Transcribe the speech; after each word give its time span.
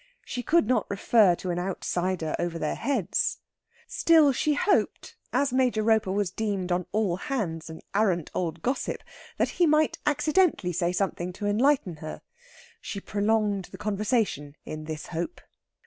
She 0.25 0.41
could 0.41 0.65
not 0.65 0.89
refer 0.89 1.35
to 1.35 1.51
an 1.51 1.59
outsider 1.59 2.35
over 2.39 2.57
their 2.57 2.73
heads. 2.73 3.37
Still, 3.85 4.31
she 4.31 4.55
hoped, 4.55 5.15
as 5.31 5.53
Major 5.53 5.83
Roper 5.83 6.11
was 6.11 6.31
deemed 6.31 6.71
on 6.71 6.87
all 6.91 7.17
hands 7.17 7.69
an 7.69 7.81
arrant 7.93 8.31
old 8.33 8.63
gossip, 8.63 9.03
that 9.37 9.49
he 9.61 9.67
might 9.67 9.99
accidentally 10.07 10.73
say 10.73 10.91
something 10.91 11.31
to 11.33 11.45
enlighten 11.45 11.97
her. 11.97 12.23
She 12.81 12.99
prolonged 12.99 13.65
the 13.65 13.77
conversation 13.77 14.55
in 14.65 14.85
this 14.85 15.05
hope. 15.05 15.39